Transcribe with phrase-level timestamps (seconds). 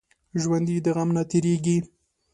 [0.41, 1.77] ژوندي د غم نه تېریږي